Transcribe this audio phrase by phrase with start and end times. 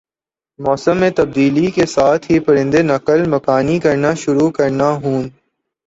[0.59, 5.23] موسم میں تبدیلی کا ساتھ ہی پرندہ نقل مکانی کرنا شروع کرنا ہون